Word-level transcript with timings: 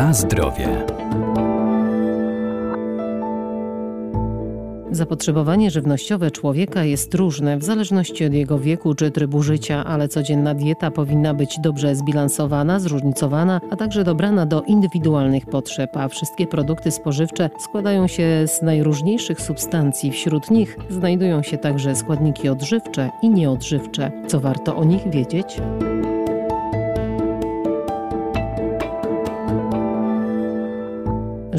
Na 0.00 0.14
zdrowie. 0.14 0.68
Zapotrzebowanie 4.90 5.70
żywnościowe 5.70 6.30
człowieka 6.30 6.84
jest 6.84 7.14
różne 7.14 7.58
w 7.58 7.64
zależności 7.64 8.24
od 8.24 8.32
jego 8.32 8.58
wieku 8.58 8.94
czy 8.94 9.10
trybu 9.10 9.42
życia, 9.42 9.84
ale 9.84 10.08
codzienna 10.08 10.54
dieta 10.54 10.90
powinna 10.90 11.34
być 11.34 11.58
dobrze 11.62 11.94
zbilansowana, 11.94 12.80
zróżnicowana, 12.80 13.60
a 13.70 13.76
także 13.76 14.04
dobrana 14.04 14.46
do 14.46 14.62
indywidualnych 14.62 15.46
potrzeb, 15.46 15.96
a 15.96 16.08
wszystkie 16.08 16.46
produkty 16.46 16.90
spożywcze 16.90 17.50
składają 17.58 18.06
się 18.06 18.44
z 18.46 18.62
najróżniejszych 18.62 19.40
substancji. 19.40 20.12
Wśród 20.12 20.50
nich 20.50 20.76
znajdują 20.90 21.42
się 21.42 21.58
także 21.58 21.96
składniki 21.96 22.48
odżywcze 22.48 23.10
i 23.22 23.30
nieodżywcze. 23.30 24.12
Co 24.26 24.40
warto 24.40 24.76
o 24.76 24.84
nich 24.84 25.10
wiedzieć? 25.10 25.60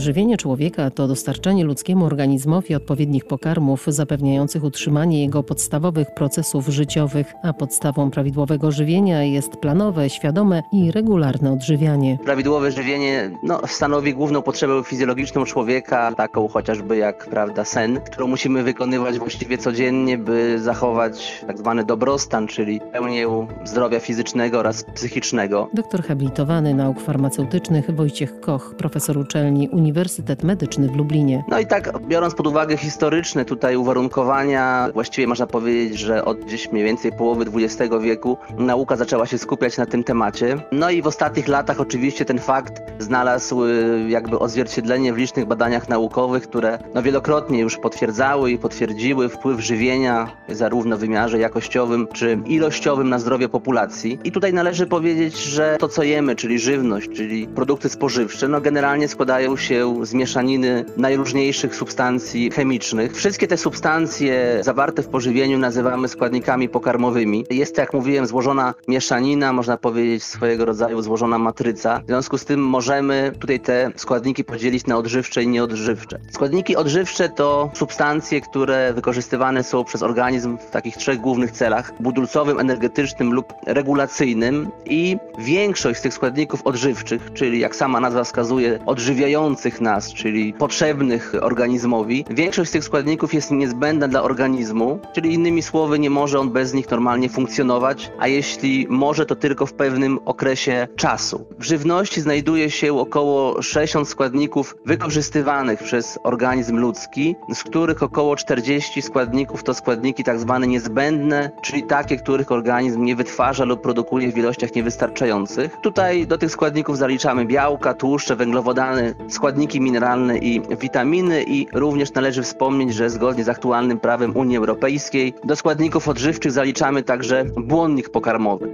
Żywienie 0.02 0.38
człowieka 0.38 0.90
to 0.90 1.08
dostarczanie 1.08 1.64
ludzkiemu 1.64 2.06
organizmowi 2.06 2.76
odpowiednich 2.76 3.26
pokarmów 3.26 3.86
zapewniających 3.88 4.64
utrzymanie 4.64 5.22
jego 5.22 5.44
podstawowych 5.44 6.14
procesów 6.14 6.68
życiowych, 6.68 7.34
a 7.44 7.54
podstawą 7.54 8.12
prawidłowego 8.12 8.72
żywienia 8.72 9.24
jest 9.24 9.58
planowe, 9.58 10.10
świadome 10.10 10.64
i 10.72 10.92
regularne 10.92 11.54
odżywianie. 11.54 12.18
Prawidłowe 12.26 12.72
żywienie 12.72 13.32
no, 13.44 13.62
stanowi 13.68 14.14
główną 14.14 14.42
potrzebę 14.42 14.84
fizjologiczną 14.84 15.46
człowieka, 15.46 16.12
taką 16.16 16.48
chociażby 16.48 16.98
jak 16.98 17.30
prawda 17.30 17.66
sen, 17.66 18.00
którą 18.02 18.28
musimy 18.28 18.64
wykonywać 18.64 19.20
właściwie 19.20 19.58
codziennie, 19.58 20.18
by 20.18 20.60
zachować 20.60 21.44
tak 21.48 21.58
zwany 21.58 21.84
dobrostan, 21.84 22.48
czyli 22.48 22.82
pełnię 22.92 23.28
zdrowia 23.64 24.00
fizycznego 24.00 24.60
oraz 24.60 24.84
psychicznego. 24.84 25.70
Doktor 25.74 26.04
habilitowany 26.04 26.74
nauk 26.74 27.00
farmaceutycznych 27.00 27.96
Wojciech 27.96 28.40
Koch, 28.40 28.76
profesor 28.78 29.18
uczelni 29.18 29.70
Uniwersytet 29.92 30.44
Medyczny 30.44 30.88
w 30.88 30.96
Lublinie. 30.96 31.44
No 31.48 31.60
i 31.60 31.66
tak, 31.66 32.00
biorąc 32.08 32.36
pod 32.36 32.48
uwagę 32.48 32.78
historyczne 32.78 33.46
tutaj 33.46 33.76
uwarunkowania, 33.76 34.90
właściwie 34.94 35.28
można 35.28 35.48
powiedzieć, 35.48 36.00
że 36.00 36.26
od 36.26 36.40
gdzieś 36.40 36.72
mniej 36.72 36.86
więcej 36.86 37.12
połowy 37.12 37.46
XX 37.56 37.96
wieku 38.02 38.38
nauka 38.58 38.96
zaczęła 38.96 39.26
się 39.26 39.38
skupiać 39.38 39.78
na 39.78 39.86
tym 39.86 40.04
temacie. 40.04 40.58
No 40.72 40.90
i 40.90 41.02
w 41.02 41.08
ostatnich 41.08 41.48
latach 41.48 41.80
oczywiście 41.80 42.26
ten 42.26 42.40
fakt 42.40 42.82
znalazł 43.00 43.66
y, 43.66 44.06
jakby 44.10 44.40
odzwierciedlenie 44.40 45.14
w 45.14 45.18
licznych 45.18 45.46
badaniach 45.46 45.90
naukowych, 45.90 46.44
które 46.44 46.80
no 46.96 47.02
wielokrotnie 47.02 47.60
już 47.60 47.78
potwierdzały 47.78 48.52
i 48.52 48.58
potwierdziły 48.58 49.30
wpływ 49.30 49.60
żywienia 49.60 50.32
zarówno 50.50 50.98
w 50.98 51.00
wymiarze 51.00 51.40
jakościowym 51.40 52.08
czy 52.14 52.40
ilościowym 52.46 53.10
na 53.10 53.20
zdrowie 53.20 53.50
populacji. 53.50 54.20
I 54.24 54.32
tutaj 54.32 54.54
należy 54.54 54.88
powiedzieć, 54.88 55.38
że 55.38 55.78
to 55.80 55.88
co 55.88 56.04
jemy, 56.04 56.36
czyli 56.36 56.60
żywność, 56.60 57.10
czyli 57.16 57.48
produkty 57.48 57.90
spożywcze, 57.90 58.48
no 58.48 58.62
generalnie 58.62 59.08
składają 59.08 59.58
się 59.58 59.81
się 59.82 60.06
z 60.06 60.14
mieszaniny 60.14 60.86
najróżniejszych 60.98 61.76
substancji 61.76 62.52
chemicznych. 62.52 63.14
Wszystkie 63.14 63.48
te 63.48 63.58
substancje 63.58 64.60
zawarte 64.62 65.04
w 65.04 65.08
pożywieniu 65.08 65.58
nazywamy 65.58 66.08
składnikami 66.08 66.70
pokarmowymi. 66.70 67.46
Jest 67.50 67.76
to, 67.76 67.82
jak 67.82 67.94
mówiłem, 67.94 68.28
złożona 68.28 68.74
mieszanina, 68.88 69.54
można 69.54 69.78
powiedzieć 69.78 70.24
swojego 70.24 70.66
rodzaju 70.66 71.02
złożona 71.02 71.38
matryca. 71.38 72.02
W 72.04 72.08
związku 72.08 72.38
z 72.38 72.46
tym 72.46 72.60
możemy 72.60 73.32
tutaj 73.40 73.60
te 73.60 73.92
składniki 73.96 74.44
podzielić 74.44 74.86
na 74.88 74.98
odżywcze 74.98 75.44
i 75.44 75.48
nieodżywcze. 75.48 76.20
Składniki 76.32 76.76
odżywcze 76.76 77.30
to 77.30 77.72
substancje, 77.74 78.42
które 78.42 78.94
wykorzystywane 78.94 79.64
są 79.64 79.84
przez 79.84 80.04
organizm 80.04 80.58
w 80.58 80.70
takich 80.70 80.98
trzech 80.98 81.20
głównych 81.20 81.52
celach: 81.52 81.94
budulcowym, 82.00 82.60
energetycznym 82.60 83.34
lub 83.34 83.54
regulacyjnym 83.68 84.68
i 84.86 85.18
większość 85.40 86.00
z 86.00 86.02
tych 86.04 86.14
składników 86.14 86.62
odżywczych, 86.64 87.34
czyli 87.34 87.60
jak 87.60 87.76
sama 87.76 88.00
nazwa 88.00 88.24
wskazuje, 88.24 88.80
odżywiających 88.86 89.71
nas, 89.82 90.14
czyli 90.14 90.54
potrzebnych 90.54 91.34
organizmowi, 91.42 92.26
większość 92.30 92.70
z 92.70 92.74
tych 92.74 92.84
składników 92.84 93.34
jest 93.34 93.52
niezbędna 93.52 94.08
dla 94.08 94.24
organizmu, 94.24 95.00
czyli 95.14 95.34
innymi 95.34 95.62
słowy 95.62 96.00
nie 96.00 96.10
może 96.10 96.40
on 96.40 96.50
bez 96.50 96.74
nich 96.74 96.92
normalnie 96.92 97.30
funkcjonować, 97.30 98.12
a 98.20 98.28
jeśli 98.28 98.88
może, 98.90 99.26
to 99.26 99.36
tylko 99.36 99.66
w 99.66 99.74
pewnym 99.74 100.20
okresie 100.26 100.88
czasu. 100.96 101.46
W 101.60 101.64
żywności 101.64 102.22
znajduje 102.22 102.72
się 102.72 103.00
około 103.00 103.62
60 103.62 104.08
składników 104.08 104.76
wykorzystywanych 104.86 105.84
przez 105.84 106.20
organizm 106.24 106.78
ludzki, 106.78 107.36
z 107.54 107.64
których 107.64 108.04
około 108.04 108.36
40 108.36 109.02
składników 109.02 109.64
to 109.64 109.74
składniki 109.74 110.24
tak 110.24 110.40
zwane 110.40 110.68
niezbędne, 110.68 111.52
czyli 111.62 111.84
takie, 111.84 112.18
których 112.18 112.52
organizm 112.52 113.04
nie 113.04 113.16
wytwarza 113.16 113.66
lub 113.66 113.82
produkuje 113.82 114.32
w 114.32 114.38
ilościach 114.38 114.76
niewystarczających. 114.76 115.78
Tutaj 115.82 116.28
do 116.28 116.38
tych 116.38 116.52
składników 116.52 116.98
zaliczamy 116.98 117.46
białka, 117.46 117.94
tłuszcze, 117.94 118.36
węglowodany, 118.36 119.16
składniki 119.30 119.61
składniki 119.62 119.82
mineralne 119.82 120.38
i 120.38 120.62
witaminy 120.80 121.44
i 121.44 121.68
również 121.74 122.14
należy 122.14 122.44
wspomnieć, 122.44 122.94
że 122.94 123.10
zgodnie 123.10 123.44
z 123.44 123.50
aktualnym 123.50 124.00
prawem 124.00 124.38
Unii 124.38 124.58
Europejskiej 124.58 125.34
do 125.44 125.56
składników 125.56 126.08
odżywczych 126.08 126.52
zaliczamy 126.52 127.04
także 127.04 127.46
błonnik 127.58 128.10
pokarmowy. 128.10 128.68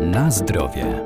Na 0.00 0.30
zdrowie. 0.30 1.02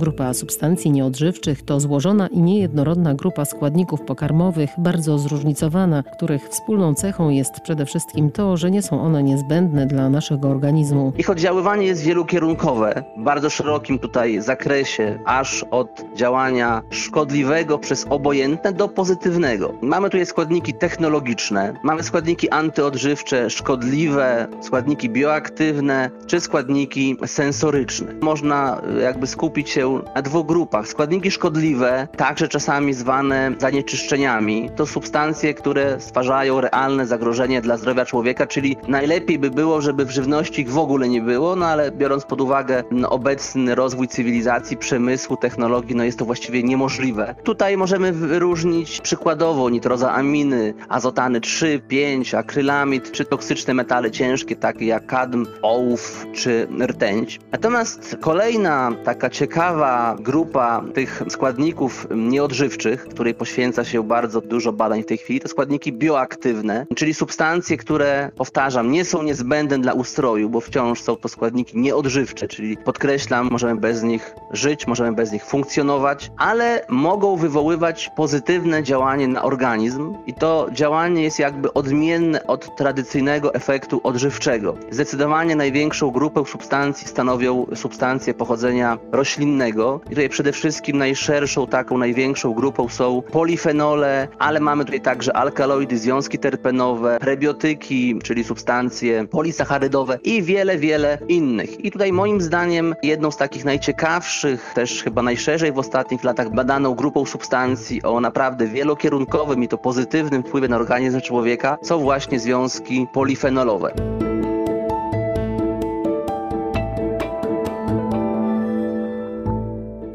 Grupa 0.00 0.34
substancji 0.34 0.90
nieodżywczych 0.90 1.62
to 1.62 1.80
złożona 1.80 2.26
i 2.26 2.38
niejednorodna 2.38 3.14
grupa 3.14 3.44
składników 3.44 4.00
pokarmowych, 4.00 4.70
bardzo 4.78 5.18
zróżnicowana, 5.18 6.02
których 6.02 6.48
wspólną 6.48 6.94
cechą 6.94 7.28
jest 7.28 7.60
przede 7.62 7.86
wszystkim 7.86 8.30
to, 8.30 8.56
że 8.56 8.70
nie 8.70 8.82
są 8.82 9.02
one 9.02 9.22
niezbędne 9.22 9.86
dla 9.86 10.10
naszego 10.10 10.48
organizmu. 10.48 11.12
Ich 11.18 11.30
oddziaływanie 11.30 11.86
jest 11.86 12.02
wielokierunkowe, 12.02 13.04
w 13.18 13.22
bardzo 13.22 13.50
szerokim 13.50 13.98
tutaj 13.98 14.40
zakresie, 14.42 15.18
aż 15.24 15.64
od 15.70 16.04
działania 16.14 16.82
szkodliwego 16.90 17.78
przez 17.78 18.06
obojętne 18.10 18.72
do 18.72 18.88
pozytywnego. 18.88 19.74
Mamy 19.82 20.10
tutaj 20.10 20.26
składniki 20.26 20.74
technologiczne, 20.74 21.74
mamy 21.82 22.02
składniki 22.02 22.50
antyodżywcze, 22.50 23.50
szkodliwe, 23.50 24.46
składniki 24.60 25.10
bioaktywne 25.10 26.10
czy 26.26 26.40
składniki 26.40 27.16
sensoryczne. 27.26 28.14
Można 28.20 28.82
jakby 29.02 29.26
skupić 29.26 29.70
się 29.70 29.89
na 30.14 30.22
dwóch 30.22 30.46
grupach. 30.46 30.88
Składniki 30.88 31.30
szkodliwe, 31.30 32.08
także 32.16 32.48
czasami 32.48 32.94
zwane 32.94 33.52
zanieczyszczeniami, 33.58 34.70
to 34.76 34.86
substancje, 34.86 35.54
które 35.54 36.00
stwarzają 36.00 36.60
realne 36.60 37.06
zagrożenie 37.06 37.60
dla 37.60 37.76
zdrowia 37.76 38.04
człowieka, 38.04 38.46
czyli 38.46 38.76
najlepiej 38.88 39.38
by 39.38 39.50
było, 39.50 39.80
żeby 39.80 40.04
w 40.04 40.10
żywności 40.10 40.62
ich 40.62 40.70
w 40.70 40.78
ogóle 40.78 41.08
nie 41.08 41.20
było, 41.22 41.56
no 41.56 41.66
ale 41.66 41.92
biorąc 41.92 42.24
pod 42.24 42.40
uwagę 42.40 42.84
no, 42.90 43.10
obecny 43.10 43.74
rozwój 43.74 44.08
cywilizacji, 44.08 44.76
przemysłu, 44.76 45.36
technologii, 45.36 45.96
no 45.96 46.04
jest 46.04 46.18
to 46.18 46.24
właściwie 46.24 46.62
niemożliwe. 46.62 47.34
Tutaj 47.44 47.76
możemy 47.76 48.12
wyróżnić 48.12 49.00
przykładowo 49.00 49.70
nitrozaaminy, 49.70 50.74
azotany 50.88 51.40
3, 51.40 51.80
5, 51.88 52.34
akrylamid, 52.34 53.12
czy 53.12 53.24
toksyczne 53.24 53.74
metale 53.74 54.10
ciężkie, 54.10 54.56
takie 54.56 54.86
jak 54.86 55.06
kadm, 55.06 55.46
ołów 55.62 56.26
czy 56.34 56.68
rtęć. 56.86 57.40
Natomiast 57.52 58.16
kolejna 58.20 58.92
taka 59.04 59.30
ciekawa 59.30 59.69
ciekawa 59.70 60.16
grupa 60.20 60.82
tych 60.94 61.22
składników 61.28 62.06
nieodżywczych, 62.16 63.08
której 63.08 63.34
poświęca 63.34 63.84
się 63.84 64.02
bardzo 64.02 64.40
dużo 64.40 64.72
badań 64.72 65.02
w 65.02 65.06
tej 65.06 65.18
chwili, 65.18 65.40
to 65.40 65.48
składniki 65.48 65.92
bioaktywne, 65.92 66.86
czyli 66.94 67.14
substancje, 67.14 67.76
które, 67.76 68.30
powtarzam, 68.36 68.90
nie 68.90 69.04
są 69.04 69.22
niezbędne 69.22 69.78
dla 69.78 69.92
ustroju, 69.92 70.48
bo 70.48 70.60
wciąż 70.60 71.02
są 71.02 71.16
to 71.16 71.28
składniki 71.28 71.78
nieodżywcze, 71.78 72.48
czyli 72.48 72.76
podkreślam, 72.76 73.48
możemy 73.50 73.80
bez 73.80 74.02
nich 74.02 74.34
żyć, 74.50 74.86
możemy 74.86 75.12
bez 75.12 75.32
nich 75.32 75.44
funkcjonować, 75.44 76.30
ale 76.36 76.86
mogą 76.88 77.36
wywoływać 77.36 78.10
pozytywne 78.16 78.82
działanie 78.82 79.28
na 79.28 79.42
organizm 79.42 80.14
i 80.26 80.34
to 80.34 80.68
działanie 80.72 81.22
jest 81.22 81.38
jakby 81.38 81.74
odmienne 81.74 82.46
od 82.46 82.76
tradycyjnego 82.76 83.54
efektu 83.54 84.00
odżywczego. 84.02 84.76
Zdecydowanie 84.90 85.56
największą 85.56 86.10
grupę 86.10 86.44
substancji 86.46 87.08
stanowią 87.08 87.66
substancje 87.74 88.34
pochodzenia 88.34 88.98
roślinnego, 89.12 89.59
innego. 89.60 90.00
I 90.06 90.08
tutaj 90.08 90.28
przede 90.28 90.52
wszystkim 90.52 90.98
najszerszą, 90.98 91.66
taką 91.66 91.98
największą 91.98 92.54
grupą 92.54 92.88
są 92.88 93.22
polifenole, 93.22 94.28
ale 94.38 94.60
mamy 94.60 94.84
tutaj 94.84 95.00
także 95.00 95.36
alkaloidy, 95.36 95.98
związki 95.98 96.38
terpenowe, 96.38 97.18
prebiotyki, 97.20 98.18
czyli 98.24 98.44
substancje 98.44 99.26
polisacharydowe 99.26 100.18
i 100.24 100.42
wiele, 100.42 100.78
wiele 100.78 101.18
innych. 101.28 101.84
I 101.84 101.90
tutaj 101.90 102.12
moim 102.12 102.40
zdaniem 102.40 102.94
jedną 103.02 103.30
z 103.30 103.36
takich 103.36 103.64
najciekawszych, 103.64 104.72
też 104.74 105.02
chyba 105.02 105.22
najszerzej 105.22 105.72
w 105.72 105.78
ostatnich 105.78 106.24
latach 106.24 106.54
badaną 106.54 106.94
grupą 106.94 107.26
substancji 107.26 108.02
o 108.02 108.20
naprawdę 108.20 108.66
wielokierunkowym 108.66 109.64
i 109.64 109.68
to 109.68 109.78
pozytywnym 109.78 110.42
wpływie 110.42 110.68
na 110.68 110.76
organizm 110.76 111.20
człowieka 111.20 111.78
są 111.82 111.98
właśnie 111.98 112.40
związki 112.40 113.06
polifenolowe. 113.12 114.29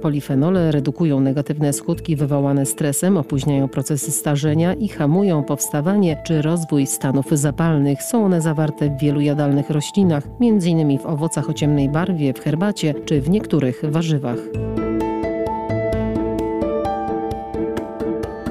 Polifenole 0.05 0.71
redukują 0.71 1.19
negatywne 1.19 1.73
skutki 1.73 2.15
wywołane 2.15 2.65
stresem, 2.65 3.17
opóźniają 3.17 3.67
procesy 3.67 4.11
starzenia 4.11 4.73
i 4.73 4.87
hamują 4.87 5.43
powstawanie 5.43 6.17
czy 6.25 6.41
rozwój 6.41 6.87
stanów 6.87 7.25
zapalnych. 7.31 8.03
Są 8.03 8.25
one 8.25 8.41
zawarte 8.41 8.89
w 8.89 9.01
wielu 9.01 9.21
jadalnych 9.21 9.69
roślinach, 9.69 10.23
m.in. 10.41 10.99
w 10.99 11.05
owocach 11.05 11.49
o 11.49 11.53
ciemnej 11.53 11.89
barwie, 11.89 12.33
w 12.33 12.39
herbacie 12.39 12.93
czy 13.05 13.21
w 13.21 13.29
niektórych 13.29 13.81
warzywach. 13.91 14.39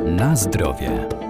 Na 0.06 0.36
zdrowie. 0.36 1.23